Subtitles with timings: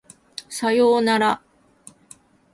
[0.49, 1.43] 左様なら